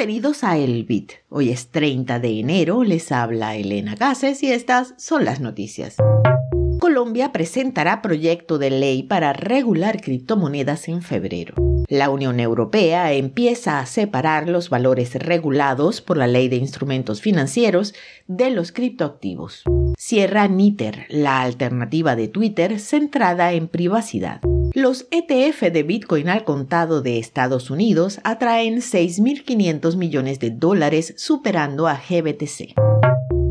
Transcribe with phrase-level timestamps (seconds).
[0.00, 1.12] Bienvenidos a El Bit.
[1.28, 5.96] Hoy es 30 de enero, les habla Elena Gases y estas son las noticias.
[6.78, 11.54] Colombia presentará proyecto de ley para regular criptomonedas en febrero.
[11.86, 17.92] La Unión Europea empieza a separar los valores regulados por la ley de instrumentos financieros
[18.26, 19.64] de los criptoactivos.
[19.98, 24.40] Cierra Niter, la alternativa de Twitter centrada en privacidad.
[24.74, 31.88] Los ETF de Bitcoin al contado de Estados Unidos atraen 6.500 millones de dólares superando
[31.88, 32.74] a GBTC.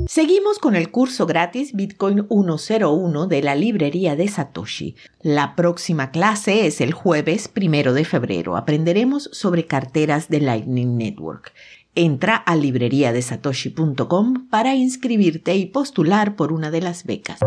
[0.08, 4.96] Seguimos con el curso gratis Bitcoin 101 de la librería de Satoshi.
[5.22, 8.56] La próxima clase es el jueves primero de febrero.
[8.56, 11.54] Aprenderemos sobre carteras de Lightning Network.
[11.96, 17.40] Entra a libreriadesatoshi.com para inscribirte y postular por una de las becas.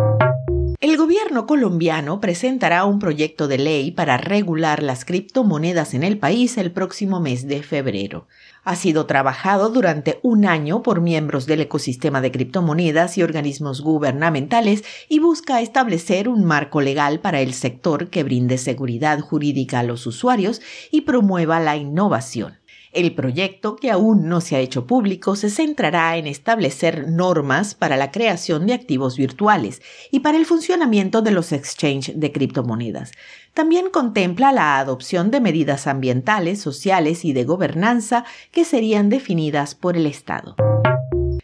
[0.93, 6.59] El gobierno colombiano presentará un proyecto de ley para regular las criptomonedas en el país
[6.59, 8.29] el próximo mes de febrero.
[8.63, 14.85] Ha sido trabajado durante un año por miembros del ecosistema de criptomonedas y organismos gubernamentales
[15.09, 20.07] y busca establecer un marco legal para el sector que brinde seguridad jurídica a los
[20.07, 22.62] usuarios y promueva la innovación.
[22.93, 27.97] El proyecto, que aún no se ha hecho público, se centrará en establecer normas para
[27.97, 33.13] la creación de activos virtuales y para el funcionamiento de los exchanges de criptomonedas.
[33.55, 39.97] También contempla la adopción de medidas ambientales, sociales y de gobernanza que serían definidas por
[39.97, 40.55] el Estado.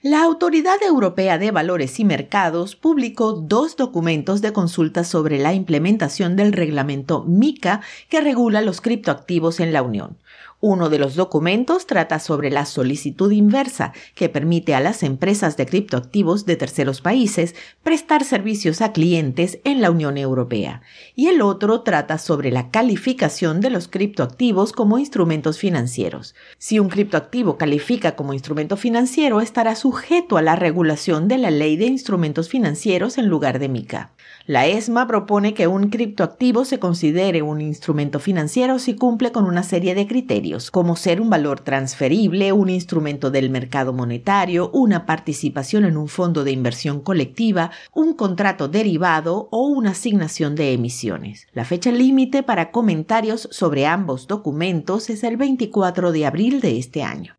[0.03, 6.37] La Autoridad Europea de Valores y Mercados publicó dos documentos de consulta sobre la implementación
[6.37, 10.17] del reglamento MICA que regula los criptoactivos en la Unión.
[10.61, 15.67] Uno de los documentos trata sobre la solicitud inversa, que permite a las empresas de
[15.67, 20.83] criptoactivos de terceros países prestar servicios a clientes en la Unión Europea.
[21.15, 26.35] Y el otro trata sobre la calificación de los criptoactivos como instrumentos financieros.
[26.59, 31.77] Si un criptoactivo califica como instrumento financiero, estará sujeto a la regulación de la Ley
[31.77, 34.11] de Instrumentos Financieros en lugar de MICA.
[34.47, 39.63] La ESMA propone que un criptoactivo se considere un instrumento financiero si cumple con una
[39.63, 45.85] serie de criterios, como ser un valor transferible, un instrumento del mercado monetario, una participación
[45.85, 51.47] en un fondo de inversión colectiva, un contrato derivado o una asignación de emisiones.
[51.53, 57.03] La fecha límite para comentarios sobre ambos documentos es el 24 de abril de este
[57.03, 57.35] año.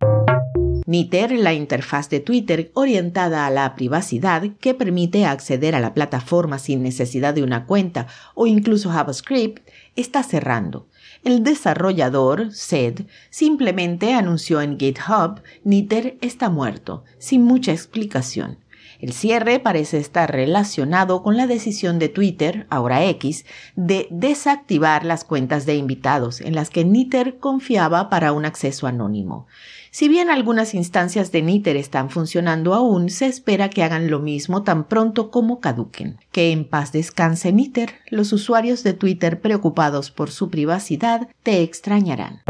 [0.90, 6.58] Niter, la interfaz de Twitter orientada a la privacidad que permite acceder a la plataforma
[6.58, 10.88] sin necesidad de una cuenta o incluso JavaScript, está cerrando.
[11.24, 18.58] El desarrollador, Sed, simplemente anunció en GitHub, Niter está muerto, sin mucha explicación.
[19.00, 23.46] El cierre parece estar relacionado con la decisión de Twitter, ahora X,
[23.76, 29.48] de desactivar las cuentas de invitados en las que Niter confiaba para un acceso anónimo.
[29.92, 34.64] Si bien algunas instancias de Niter están funcionando aún, se espera que hagan lo mismo
[34.64, 36.18] tan pronto como caduquen.
[36.32, 42.42] Que en paz descanse Niter, los usuarios de Twitter preocupados por su privacidad te extrañarán.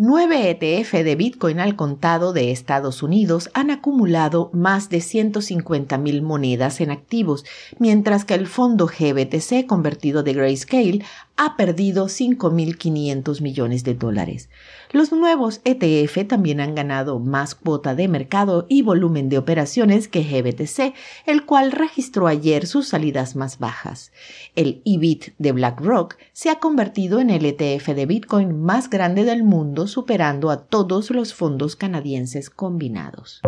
[0.00, 6.80] Nueve ETF de Bitcoin al contado de Estados Unidos han acumulado más de 150.000 monedas
[6.80, 7.44] en activos,
[7.80, 11.04] mientras que el fondo GBTC convertido de Grayscale
[11.38, 14.50] ha perdido 5.500 millones de dólares.
[14.90, 20.24] Los nuevos ETF también han ganado más cuota de mercado y volumen de operaciones que
[20.24, 20.94] GBTC,
[21.26, 24.10] el cual registró ayer sus salidas más bajas.
[24.56, 29.44] El EBIT de BlackRock se ha convertido en el ETF de Bitcoin más grande del
[29.44, 33.42] mundo, superando a todos los fondos canadienses combinados.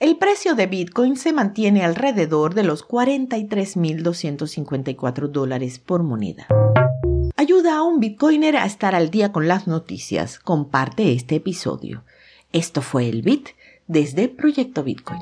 [0.00, 6.48] El precio de Bitcoin se mantiene alrededor de los 43.254 dólares por moneda.
[7.38, 10.38] Ayuda a un Bitcoiner a estar al día con las noticias.
[10.38, 12.02] Comparte este episodio.
[12.54, 13.50] Esto fue el Bit
[13.86, 15.20] desde Proyecto Bitcoin.